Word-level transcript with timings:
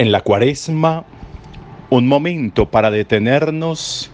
en 0.00 0.12
la 0.12 0.22
cuaresma 0.22 1.04
un 1.90 2.08
momento 2.08 2.70
para 2.70 2.90
detenernos 2.90 4.10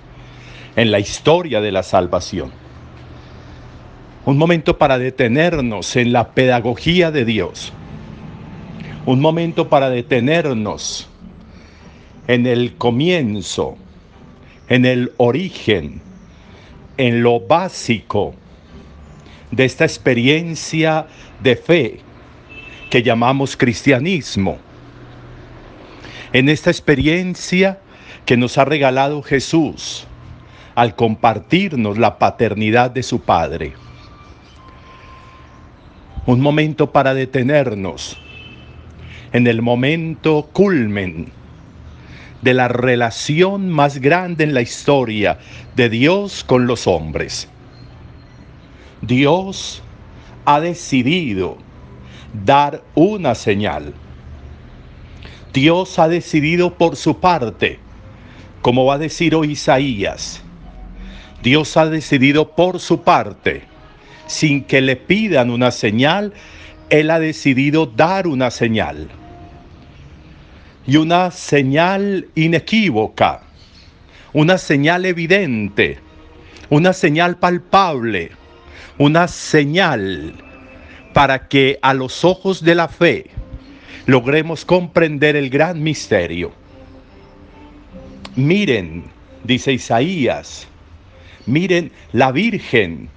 en 0.75 0.91
la 0.91 0.99
historia 0.99 1.61
de 1.61 1.71
la 1.71 1.85
salvación. 1.85 2.51
Un 4.25 4.37
momento 4.37 4.79
para 4.79 4.99
detenernos 4.99 5.95
en 5.95 6.13
la 6.13 6.31
pedagogía 6.31 7.13
de 7.13 7.25
Dios. 7.25 7.73
Un 9.05 9.21
momento 9.21 9.69
para 9.69 9.89
detenernos 9.89 11.09
en 12.27 12.49
el 12.49 12.75
comienzo, 12.75 13.77
en 14.69 14.87
el 14.87 15.13
origen, 15.19 16.03
en 16.97 17.23
lo 17.23 17.39
básico 17.39 18.35
de 19.53 19.65
esta 19.65 19.85
experiencia 19.85 21.07
de 21.45 21.55
fe 21.55 22.01
que 22.91 23.05
llamamos 23.05 23.57
cristianismo 23.57 24.66
en 26.37 26.51
esta 26.51 26.69
experiencia 26.69 27.79
que 28.27 28.37
nos 28.37 28.59
ha 28.59 28.67
regalado 28.67 29.23
Jesús 29.23 30.07
al 30.75 30.95
compartirnos 30.95 31.97
la 31.97 32.19
paternidad 32.19 32.91
de 32.91 33.03
su 33.03 33.23
Padre. 33.23 33.73
Un 36.27 36.43
momento 36.43 36.93
para 36.93 37.15
detenernos 37.15 38.19
en 39.33 39.47
el 39.47 39.63
momento 39.63 40.51
culmen 40.53 41.33
de 42.43 42.53
la 42.53 42.69
relación 42.69 43.71
más 43.71 43.97
grande 43.99 44.45
en 44.45 44.53
la 44.53 44.61
historia 44.61 45.39
de 45.75 45.89
Dios 45.89 46.45
con 46.45 46.67
los 46.67 46.87
hombres. 46.87 47.49
Dios 49.01 49.83
ha 50.45 50.61
decidido 50.61 51.57
dar 52.45 52.83
una 52.95 53.35
señal 53.35 53.95
Dios 55.57 55.99
ha 55.99 56.07
decidido 56.07 56.75
por 56.75 56.97
su 56.97 57.19
parte, 57.19 57.79
como 58.61 58.85
va 58.85 58.97
a 58.97 58.99
decir 58.99 59.35
hoy 59.35 59.53
Isaías, 59.53 60.43
Dios 61.43 61.79
ha 61.79 61.87
decidido 61.87 62.51
por 62.51 62.79
su 62.79 63.01
parte, 63.01 63.63
sin 64.27 64.65
que 64.65 64.83
le 64.83 64.97
pidan 64.97 65.49
una 65.49 65.71
señal, 65.71 66.35
Él 66.91 67.11
ha 67.11 67.19
decidido 67.19 67.87
dar 67.87 68.27
una 68.27 68.51
señal. 68.51 69.09
Y 70.87 70.99
una 70.99 71.31
señal 71.31 72.29
inequívoca, 72.35 73.41
una 74.35 74.59
señal 74.59 75.07
evidente, 75.07 76.01
una 76.69 76.93
señal 76.93 77.39
palpable, 77.39 78.33
una 78.99 79.27
señal 79.27 80.35
para 81.15 81.49
que 81.49 81.79
a 81.81 81.95
los 81.95 82.27
ojos 82.27 82.63
de 82.63 82.75
la 82.75 82.89
fe, 82.89 83.31
logremos 84.07 84.65
comprender 84.65 85.37
el 85.37 85.51
gran 85.51 85.83
misterio. 85.83 86.53
Miren, 88.37 89.05
dice 89.43 89.73
Isaías, 89.73 90.69
miren, 91.47 91.91
la 92.13 92.31
Virgen 92.33 93.09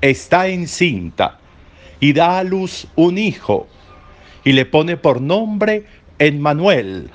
está 0.00 0.48
encinta 0.48 1.38
y 2.00 2.12
da 2.12 2.38
a 2.38 2.44
luz 2.44 2.86
un 2.96 3.16
hijo 3.16 3.66
y 4.44 4.52
le 4.52 4.66
pone 4.66 4.96
por 4.96 5.20
nombre 5.20 5.86
Emmanuel. 6.18 7.10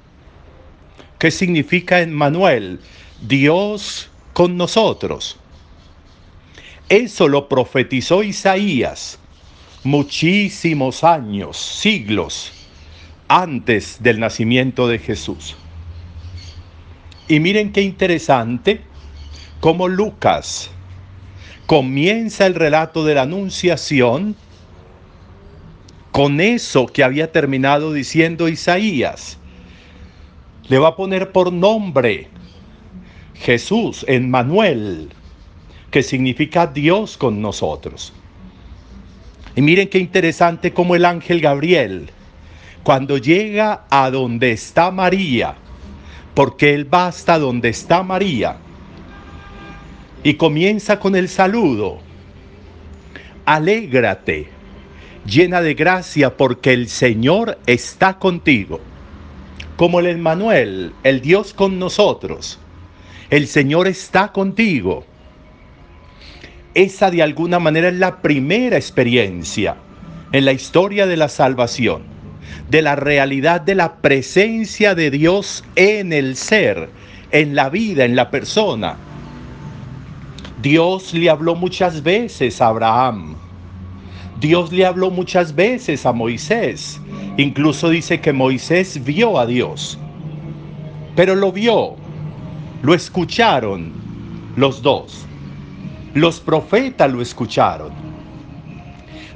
¿Qué 1.19 1.29
significa 1.29 2.01
Emmanuel? 2.01 2.79
Dios 3.21 4.09
con 4.33 4.57
nosotros. 4.57 5.37
Eso 6.89 7.27
lo 7.27 7.47
profetizó 7.47 8.23
Isaías 8.23 9.19
muchísimos 9.83 11.03
años, 11.03 11.57
siglos 11.57 12.60
antes 13.31 14.03
del 14.03 14.19
nacimiento 14.19 14.89
de 14.89 14.99
Jesús. 14.99 15.55
Y 17.29 17.39
miren 17.39 17.71
qué 17.71 17.81
interesante 17.81 18.81
cómo 19.61 19.87
Lucas 19.87 20.69
comienza 21.65 22.45
el 22.45 22.55
relato 22.55 23.05
de 23.05 23.15
la 23.15 23.21
anunciación 23.21 24.35
con 26.11 26.41
eso 26.41 26.87
que 26.87 27.05
había 27.05 27.31
terminado 27.31 27.93
diciendo 27.93 28.49
Isaías. 28.49 29.37
Le 30.67 30.77
va 30.77 30.89
a 30.89 30.95
poner 30.97 31.31
por 31.31 31.53
nombre 31.53 32.27
Jesús 33.35 34.03
en 34.09 34.29
Manuel, 34.29 35.07
que 35.89 36.03
significa 36.03 36.67
Dios 36.67 37.15
con 37.15 37.41
nosotros. 37.41 38.11
Y 39.55 39.61
miren 39.61 39.87
qué 39.87 39.99
interesante 39.99 40.73
como 40.73 40.97
el 40.97 41.05
ángel 41.05 41.39
Gabriel 41.39 42.11
cuando 42.83 43.17
llega 43.17 43.85
a 43.89 44.09
donde 44.09 44.51
está 44.51 44.91
María, 44.91 45.55
porque 46.33 46.73
él 46.73 46.91
va 46.91 47.07
hasta 47.07 47.37
donde 47.37 47.69
está 47.69 48.03
María, 48.03 48.57
y 50.23 50.35
comienza 50.35 50.99
con 50.99 51.15
el 51.15 51.29
saludo, 51.29 51.99
alégrate, 53.45 54.49
llena 55.25 55.61
de 55.61 55.73
gracia, 55.73 56.37
porque 56.37 56.73
el 56.73 56.87
Señor 56.87 57.59
está 57.65 58.17
contigo. 58.17 58.79
Como 59.77 59.99
el 59.99 60.07
Emmanuel, 60.07 60.93
el 61.03 61.21
Dios 61.21 61.53
con 61.53 61.79
nosotros, 61.79 62.59
el 63.31 63.47
Señor 63.47 63.87
está 63.87 64.31
contigo. 64.31 65.05
Esa 66.75 67.09
de 67.09 67.23
alguna 67.23 67.59
manera 67.59 67.89
es 67.89 67.95
la 67.95 68.21
primera 68.21 68.77
experiencia 68.77 69.75
en 70.31 70.45
la 70.45 70.51
historia 70.51 71.07
de 71.07 71.17
la 71.17 71.29
salvación 71.29 72.10
de 72.69 72.81
la 72.81 72.95
realidad 72.95 73.61
de 73.61 73.75
la 73.75 73.95
presencia 73.97 74.95
de 74.95 75.11
Dios 75.11 75.63
en 75.75 76.13
el 76.13 76.35
ser, 76.35 76.89
en 77.31 77.55
la 77.55 77.69
vida, 77.69 78.05
en 78.05 78.15
la 78.15 78.29
persona. 78.31 78.97
Dios 80.61 81.13
le 81.13 81.29
habló 81.29 81.55
muchas 81.55 82.03
veces 82.03 82.61
a 82.61 82.67
Abraham. 82.67 83.35
Dios 84.39 84.71
le 84.71 84.85
habló 84.85 85.09
muchas 85.09 85.55
veces 85.55 86.05
a 86.05 86.13
Moisés. 86.13 86.99
Incluso 87.37 87.89
dice 87.89 88.21
que 88.21 88.33
Moisés 88.33 89.03
vio 89.03 89.39
a 89.39 89.45
Dios. 89.45 89.97
Pero 91.15 91.35
lo 91.35 91.51
vio, 91.51 91.95
lo 92.81 92.93
escucharon 92.93 93.91
los 94.55 94.81
dos. 94.81 95.25
Los 96.13 96.39
profetas 96.39 97.11
lo 97.11 97.21
escucharon. 97.21 97.91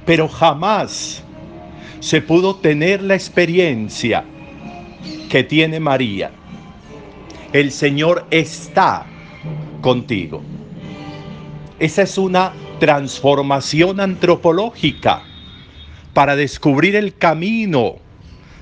Pero 0.06 0.28
jamás 0.28 1.24
se 2.06 2.22
pudo 2.22 2.58
tener 2.58 3.02
la 3.02 3.16
experiencia 3.16 4.24
que 5.28 5.44
tiene 5.44 5.80
María. 5.80 6.30
El 7.52 7.72
Señor 7.72 8.28
está 8.30 9.08
contigo. 9.82 10.44
Esa 11.80 12.04
es 12.04 12.20
una 12.20 12.54
transformación 12.80 14.00
antropológica 14.00 15.24
para 16.14 16.36
descubrir 16.36 16.96
el 16.96 17.16
camino 17.16 17.96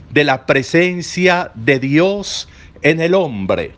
de 0.09 0.23
la 0.23 0.45
presencia 0.45 1.51
de 1.53 1.79
Dios 1.79 2.47
en 2.81 3.01
el 3.01 3.13
hombre. 3.13 3.73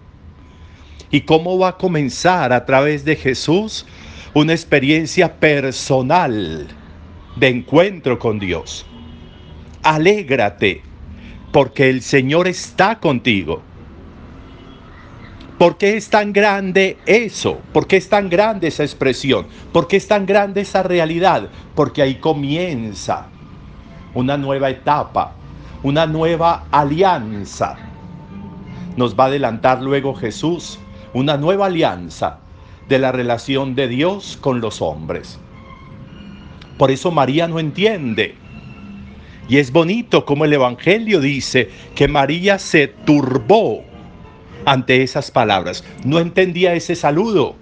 Y 1.09 1.21
cómo 1.21 1.57
va 1.57 1.69
a 1.69 1.77
comenzar 1.77 2.53
a 2.53 2.67
través 2.67 3.03
de 3.03 3.15
Jesús 3.15 3.87
una 4.35 4.53
experiencia 4.53 5.39
personal 5.39 6.67
de 7.35 7.47
encuentro 7.47 8.19
con 8.19 8.37
Dios 8.37 8.85
alégrate, 9.85 10.81
porque 11.51 11.89
el 11.89 12.01
Señor 12.01 12.47
está 12.47 12.99
contigo. 12.99 13.61
¿Por 15.59 15.77
qué 15.77 15.95
es 15.95 16.09
tan 16.09 16.33
grande 16.33 16.97
eso? 17.05 17.61
¿Por 17.71 17.87
qué 17.87 17.95
es 17.95 18.09
tan 18.09 18.29
grande 18.29 18.67
esa 18.67 18.83
expresión? 18.83 19.45
¿Por 19.71 19.87
qué 19.87 19.95
es 19.95 20.07
tan 20.07 20.25
grande 20.25 20.61
esa 20.61 20.83
realidad? 20.83 21.49
Porque 21.75 22.01
ahí 22.01 22.15
comienza 22.15 23.27
una 24.13 24.37
nueva 24.37 24.69
etapa, 24.69 25.33
una 25.83 26.07
nueva 26.07 26.65
alianza. 26.71 27.77
Nos 28.97 29.15
va 29.17 29.25
a 29.25 29.27
adelantar 29.27 29.81
luego 29.81 30.13
Jesús, 30.15 30.79
una 31.13 31.37
nueva 31.37 31.67
alianza 31.67 32.39
de 32.89 32.99
la 32.99 33.11
relación 33.11 33.75
de 33.75 33.87
Dios 33.87 34.37
con 34.41 34.61
los 34.61 34.81
hombres. 34.81 35.39
Por 36.77 36.91
eso 36.91 37.11
María 37.11 37.47
no 37.47 37.59
entiende 37.59 38.35
y 39.47 39.57
es 39.57 39.71
bonito 39.71 40.25
como 40.25 40.45
el 40.45 40.53
Evangelio 40.53 41.19
dice 41.19 41.69
que 41.93 42.07
María 42.07 42.57
se 42.57 42.87
turbó 42.87 43.83
ante 44.65 45.03
esas 45.03 45.29
palabras. 45.29 45.83
No 46.03 46.19
entendía 46.19 46.73
ese 46.73 46.95
saludo. 46.95 47.55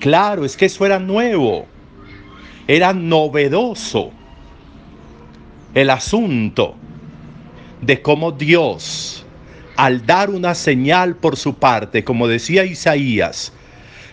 Claro, 0.00 0.44
es 0.44 0.56
que 0.56 0.66
eso 0.66 0.84
era 0.84 0.98
nuevo. 0.98 1.66
Era 2.68 2.92
novedoso 2.92 4.10
el 5.74 5.90
asunto 5.90 6.74
de 7.80 8.00
cómo 8.00 8.32
Dios, 8.32 9.26
al 9.76 10.06
dar 10.06 10.30
una 10.30 10.54
señal 10.54 11.16
por 11.16 11.36
su 11.36 11.54
parte, 11.54 12.04
como 12.04 12.28
decía 12.28 12.64
Isaías, 12.64 13.52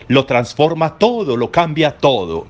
lo 0.08 0.26
transforma 0.26 0.98
todo, 0.98 1.36
lo 1.36 1.50
cambia 1.50 1.96
todo. 1.98 2.46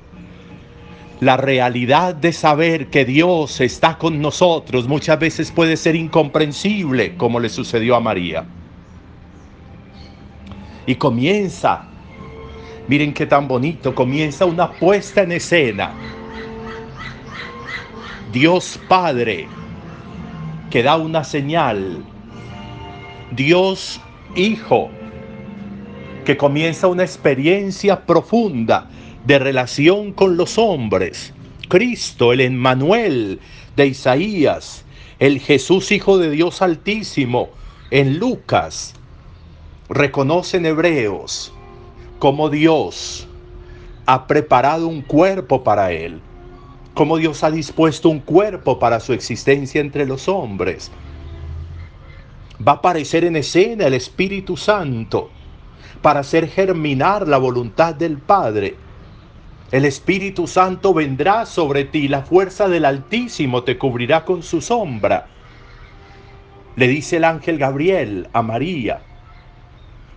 La 1.19 1.37
realidad 1.37 2.15
de 2.15 2.33
saber 2.33 2.87
que 2.87 3.05
Dios 3.05 3.61
está 3.61 3.97
con 3.97 4.21
nosotros 4.21 4.87
muchas 4.87 5.19
veces 5.19 5.51
puede 5.51 5.77
ser 5.77 5.95
incomprensible, 5.95 7.15
como 7.15 7.39
le 7.39 7.49
sucedió 7.49 7.95
a 7.95 7.99
María. 7.99 8.45
Y 10.85 10.95
comienza, 10.95 11.85
miren 12.87 13.13
qué 13.13 13.25
tan 13.25 13.47
bonito, 13.47 13.95
comienza 13.95 14.45
una 14.45 14.71
puesta 14.71 15.21
en 15.21 15.31
escena. 15.31 15.93
Dios 18.33 18.79
Padre 18.87 19.47
que 20.73 20.81
da 20.81 20.97
una 20.97 21.23
señal. 21.23 22.03
Dios 23.29 24.01
Hijo 24.35 24.89
que 26.25 26.35
comienza 26.35 26.87
una 26.87 27.03
experiencia 27.03 28.03
profunda 28.03 28.89
de 29.25 29.39
relación 29.39 30.13
con 30.13 30.37
los 30.37 30.57
hombres. 30.57 31.33
Cristo, 31.69 32.33
el 32.33 32.41
Emmanuel 32.41 33.39
de 33.75 33.87
Isaías, 33.87 34.85
el 35.19 35.39
Jesús 35.39 35.91
Hijo 35.91 36.17
de 36.17 36.29
Dios 36.29 36.61
Altísimo 36.61 37.49
en 37.91 38.19
Lucas, 38.19 38.95
reconocen 39.89 40.65
hebreos 40.65 41.53
como 42.19 42.49
Dios 42.49 43.27
ha 44.05 44.27
preparado 44.27 44.87
un 44.87 45.01
cuerpo 45.01 45.63
para 45.63 45.91
él, 45.91 46.21
como 46.93 47.17
Dios 47.17 47.43
ha 47.43 47.51
dispuesto 47.51 48.09
un 48.09 48.19
cuerpo 48.19 48.79
para 48.79 48.99
su 48.99 49.13
existencia 49.13 49.81
entre 49.81 50.05
los 50.05 50.27
hombres. 50.27 50.91
Va 52.65 52.73
a 52.73 52.75
aparecer 52.75 53.25
en 53.25 53.35
escena 53.35 53.87
el 53.87 53.93
Espíritu 53.93 54.57
Santo 54.57 55.29
para 56.01 56.21
hacer 56.21 56.47
germinar 56.47 57.27
la 57.27 57.37
voluntad 57.37 57.95
del 57.95 58.17
Padre. 58.17 58.75
El 59.73 59.85
Espíritu 59.85 60.45
Santo 60.45 60.93
vendrá 60.93 61.47
sobre 61.47 61.83
ti, 61.83 62.07
la 62.07 62.21
fuerza 62.21 62.69
del 62.69 62.85
Altísimo 62.85 63.63
te 63.63 63.79
cubrirá 63.79 64.23
con 64.23 64.43
su 64.43 64.61
sombra. 64.61 65.25
Le 66.75 66.87
dice 66.87 67.17
el 67.17 67.23
ángel 67.23 67.57
Gabriel 67.57 68.27
a 68.33 68.43
María. 68.43 69.01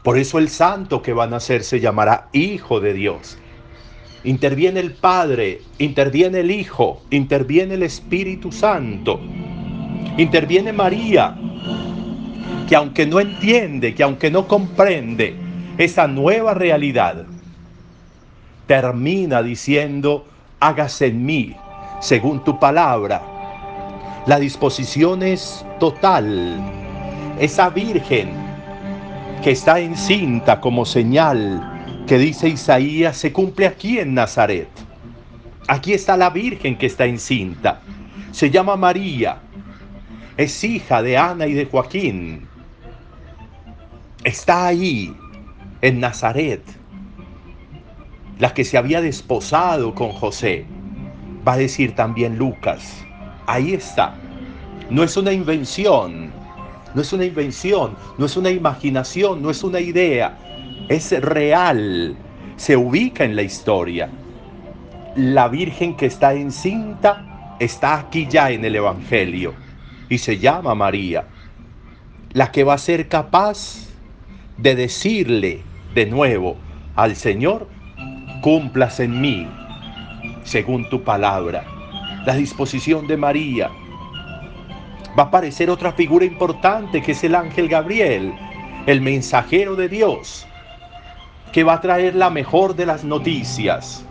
Por 0.02 0.18
eso 0.18 0.38
el 0.38 0.50
santo 0.50 1.00
que 1.00 1.14
va 1.14 1.24
a 1.24 1.28
nacer 1.28 1.64
se 1.64 1.80
llamará 1.80 2.28
Hijo 2.34 2.80
de 2.80 2.92
Dios. 2.92 3.38
Interviene 4.24 4.78
el 4.78 4.92
Padre, 4.92 5.62
interviene 5.78 6.40
el 6.40 6.50
Hijo, 6.50 7.00
interviene 7.08 7.76
el 7.76 7.82
Espíritu 7.82 8.52
Santo, 8.52 9.18
interviene 10.18 10.74
María, 10.74 11.34
que 12.68 12.76
aunque 12.76 13.06
no 13.06 13.20
entiende, 13.20 13.94
que 13.94 14.02
aunque 14.02 14.30
no 14.30 14.46
comprende, 14.46 15.34
esa 15.78 16.06
nueva 16.06 16.52
realidad, 16.52 17.24
termina 18.66 19.42
diciendo, 19.42 20.26
hágase 20.60 21.06
en 21.06 21.24
mí 21.24 21.56
según 22.00 22.42
tu 22.44 22.58
palabra. 22.58 23.22
La 24.26 24.38
disposición 24.38 25.22
es 25.22 25.64
total. 25.78 26.60
Esa 27.38 27.70
virgen 27.70 28.30
que 29.42 29.52
está 29.52 29.78
encinta 29.78 30.60
como 30.60 30.84
señal 30.84 31.72
que 32.06 32.18
dice 32.18 32.48
Isaías 32.48 33.16
se 33.16 33.32
cumple 33.32 33.66
aquí 33.66 33.98
en 33.98 34.14
Nazaret. 34.14 34.68
Aquí 35.68 35.92
está 35.92 36.16
la 36.16 36.30
virgen 36.30 36.78
que 36.78 36.86
está 36.86 37.04
encinta. 37.04 37.80
Se 38.30 38.50
llama 38.50 38.76
María. 38.76 39.38
Es 40.36 40.62
hija 40.62 41.02
de 41.02 41.16
Ana 41.16 41.46
y 41.46 41.54
de 41.54 41.66
Joaquín. 41.66 42.46
Está 44.22 44.66
ahí 44.66 45.14
en 45.82 46.00
Nazaret, 46.00 46.62
la 48.38 48.52
que 48.52 48.64
se 48.64 48.76
había 48.76 49.00
desposado 49.00 49.94
con 49.94 50.10
José, 50.12 50.66
va 51.46 51.54
a 51.54 51.58
decir 51.58 51.94
también 51.94 52.36
Lucas, 52.36 53.04
ahí 53.46 53.72
está. 53.72 54.14
No 54.90 55.02
es 55.02 55.16
una 55.16 55.32
invención, 55.32 56.30
no 56.94 57.02
es 57.02 57.12
una 57.12 57.24
invención, 57.24 57.96
no 58.18 58.26
es 58.26 58.36
una 58.36 58.50
imaginación, 58.50 59.42
no 59.42 59.50
es 59.50 59.64
una 59.64 59.80
idea, 59.80 60.36
es 60.88 61.10
real, 61.22 62.16
se 62.56 62.76
ubica 62.76 63.24
en 63.24 63.36
la 63.36 63.42
historia. 63.42 64.10
La 65.16 65.48
Virgen 65.48 65.96
que 65.96 66.06
está 66.06 66.34
encinta 66.34 67.56
está 67.58 67.98
aquí 67.98 68.26
ya 68.28 68.50
en 68.50 68.64
el 68.64 68.76
Evangelio 68.76 69.54
y 70.08 70.18
se 70.18 70.38
llama 70.38 70.74
María, 70.74 71.26
la 72.32 72.52
que 72.52 72.64
va 72.64 72.74
a 72.74 72.78
ser 72.78 73.08
capaz 73.08 73.88
de 74.58 74.74
decirle 74.74 75.62
de 75.94 76.06
nuevo 76.06 76.56
al 76.94 77.16
Señor, 77.16 77.68
cumplas 78.40 79.00
en 79.00 79.20
mí 79.20 79.46
según 80.46 80.88
tu 80.88 81.02
palabra. 81.02 81.64
La 82.24 82.34
disposición 82.34 83.06
de 83.06 83.16
María. 83.16 83.70
Va 85.18 85.24
a 85.24 85.26
aparecer 85.26 85.70
otra 85.70 85.92
figura 85.92 86.24
importante 86.24 87.02
que 87.02 87.12
es 87.12 87.24
el 87.24 87.34
ángel 87.34 87.68
Gabriel, 87.68 88.32
el 88.86 89.00
mensajero 89.00 89.74
de 89.76 89.88
Dios, 89.88 90.46
que 91.52 91.64
va 91.64 91.74
a 91.74 91.80
traer 91.80 92.14
la 92.14 92.30
mejor 92.30 92.76
de 92.76 92.86
las 92.86 93.04
noticias, 93.04 94.04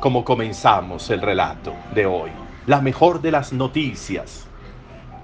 como 0.00 0.24
comenzamos 0.24 1.10
el 1.10 1.20
relato 1.20 1.74
de 1.94 2.06
hoy. 2.06 2.30
La 2.66 2.80
mejor 2.80 3.20
de 3.20 3.32
las 3.32 3.52
noticias. 3.52 4.46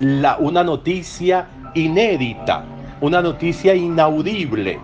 La, 0.00 0.36
una 0.38 0.64
noticia 0.64 1.46
inédita, 1.74 2.64
una 3.00 3.22
noticia 3.22 3.74
inaudible. 3.74 4.78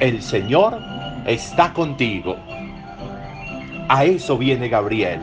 El 0.00 0.20
Señor 0.20 0.78
está 1.26 1.72
contigo. 1.72 2.36
A 3.88 4.04
eso 4.04 4.36
viene 4.36 4.68
Gabriel. 4.68 5.20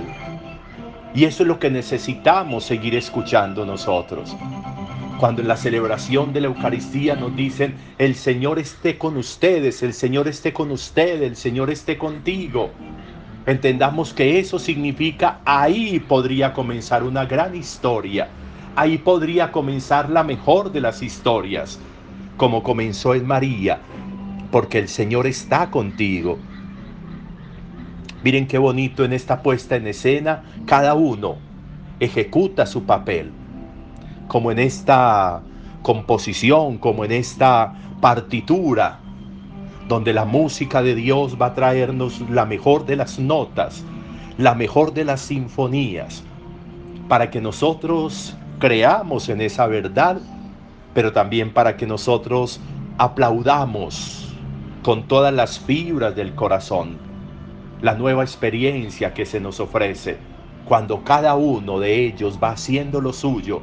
Y 1.13 1.25
eso 1.25 1.43
es 1.43 1.47
lo 1.47 1.59
que 1.59 1.69
necesitamos 1.69 2.63
seguir 2.63 2.95
escuchando 2.95 3.65
nosotros. 3.65 4.35
Cuando 5.19 5.41
en 5.41 5.47
la 5.47 5.57
celebración 5.57 6.33
de 6.33 6.41
la 6.41 6.47
Eucaristía 6.47 7.15
nos 7.15 7.35
dicen, 7.35 7.75
el 7.97 8.15
Señor 8.15 8.59
esté 8.59 8.97
con 8.97 9.17
ustedes, 9.17 9.83
el 9.83 9.93
Señor 9.93 10.27
esté 10.27 10.53
con 10.53 10.71
usted, 10.71 11.21
el 11.21 11.35
Señor 11.35 11.69
esté 11.69 11.97
contigo. 11.97 12.71
Entendamos 13.45 14.13
que 14.13 14.39
eso 14.39 14.57
significa 14.59 15.39
ahí 15.45 15.99
podría 15.99 16.53
comenzar 16.53 17.03
una 17.03 17.25
gran 17.25 17.55
historia. 17.55 18.29
Ahí 18.75 18.97
podría 18.97 19.51
comenzar 19.51 20.09
la 20.09 20.23
mejor 20.23 20.71
de 20.71 20.81
las 20.81 21.03
historias 21.03 21.79
como 22.37 22.63
comenzó 22.63 23.13
en 23.13 23.27
María, 23.27 23.79
porque 24.51 24.79
el 24.79 24.87
Señor 24.87 25.27
está 25.27 25.69
contigo. 25.69 26.39
Miren 28.23 28.47
qué 28.47 28.57
bonito 28.57 29.03
en 29.03 29.13
esta 29.13 29.41
puesta 29.41 29.75
en 29.75 29.87
escena, 29.87 30.43
cada 30.65 30.93
uno 30.93 31.35
ejecuta 31.99 32.65
su 32.65 32.83
papel, 32.83 33.31
como 34.27 34.51
en 34.51 34.59
esta 34.59 35.41
composición, 35.81 36.77
como 36.77 37.05
en 37.05 37.11
esta 37.11 37.73
partitura, 38.01 38.99
donde 39.87 40.13
la 40.13 40.25
música 40.25 40.81
de 40.81 40.95
Dios 40.95 41.37
va 41.41 41.47
a 41.47 41.53
traernos 41.53 42.21
la 42.29 42.45
mejor 42.45 42.85
de 42.85 42.95
las 42.95 43.19
notas, 43.19 43.83
la 44.37 44.55
mejor 44.55 44.93
de 44.93 45.05
las 45.05 45.21
sinfonías, 45.21 46.23
para 47.09 47.29
que 47.29 47.41
nosotros 47.41 48.35
creamos 48.59 49.29
en 49.29 49.41
esa 49.41 49.67
verdad 49.67 50.21
pero 50.93 51.11
también 51.11 51.53
para 51.53 51.75
que 51.75 51.87
nosotros 51.87 52.59
aplaudamos 52.97 54.33
con 54.83 55.07
todas 55.07 55.33
las 55.33 55.59
fibras 55.59 56.15
del 56.15 56.35
corazón 56.35 57.12
la 57.83 57.95
nueva 57.95 58.23
experiencia 58.23 59.13
que 59.13 59.25
se 59.25 59.41
nos 59.41 59.59
ofrece. 59.59 60.17
Cuando 60.65 61.03
cada 61.03 61.35
uno 61.35 61.81
de 61.81 62.05
ellos 62.05 62.39
va 62.41 62.51
haciendo 62.51 63.01
lo 63.01 63.11
suyo 63.11 63.61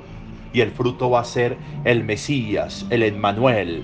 y 0.52 0.60
el 0.60 0.70
fruto 0.72 1.08
va 1.08 1.20
a 1.20 1.24
ser 1.24 1.56
el 1.84 2.04
Mesías, 2.04 2.86
el 2.90 3.02
Emmanuel, 3.02 3.82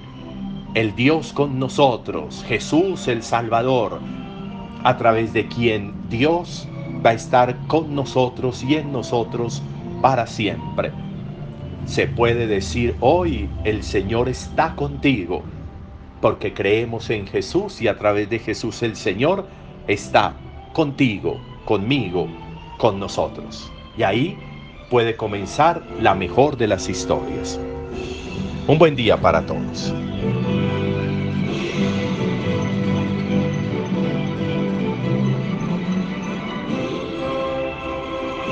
el 0.75 0.95
Dios 0.95 1.33
con 1.33 1.59
nosotros, 1.59 2.45
Jesús 2.47 3.09
el 3.09 3.23
Salvador, 3.23 3.99
a 4.85 4.99
través 4.99 5.33
de 5.33 5.49
quien 5.49 5.95
Dios 6.11 6.69
va 7.05 7.11
a 7.11 7.15
estar 7.15 7.57
con 7.67 7.95
nosotros 7.95 8.63
y 8.63 8.75
en 8.75 8.93
nosotros 8.93 9.63
para 10.03 10.27
siempre. 10.27 10.93
Se 11.87 12.09
puede 12.09 12.47
decir 12.47 12.95
hoy 13.01 13.49
el 13.65 13.83
Señor 13.83 14.29
está 14.29 14.77
contigo, 14.77 15.43
porque 16.21 16.53
creemos 16.53 17.09
en 17.09 17.27
Jesús 17.27 17.81
y 17.81 17.89
a 17.89 17.97
través 17.97 18.29
de 18.29 18.39
Jesús 18.39 18.83
el 18.83 18.97
Señor 18.97 19.47
está 19.87 20.35
contigo, 20.73 21.41
conmigo, 21.65 22.29
con 22.79 22.99
nosotros. 22.99 23.71
Y 23.97 24.03
ahí 24.03 24.39
puede 24.91 25.17
comenzar 25.17 25.83
la 26.01 26.15
mejor 26.15 26.57
de 26.57 26.69
las 26.69 26.89
historias. 26.89 27.59
Un 28.67 28.79
buen 28.79 28.97
día 28.97 29.17
para 29.17 29.45
todos. 29.47 29.93